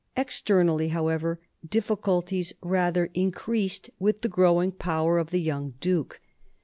Externally, 0.17 0.87
however, 0.87 1.39
difficulties 1.63 2.53
rather 2.63 3.11
increased 3.13 3.91
with 3.99 4.21
the 4.21 4.29
growing 4.29 4.71
power 4.71 5.19
of 5.19 5.29
the 5.29 5.39
young 5.41 5.75
duke. 5.79 6.19